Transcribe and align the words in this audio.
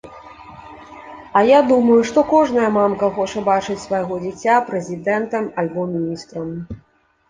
А 1.39 1.43
я 1.49 1.59
думаю, 1.71 1.99
што 2.11 2.19
кожная 2.33 2.69
мамка 2.79 3.11
хоча 3.19 3.45
бачыць 3.53 3.81
свайго 3.87 4.21
дзіця 4.27 4.59
прэзідэнтам 4.75 5.43
альбо 5.63 5.91
міністрам. 5.97 6.55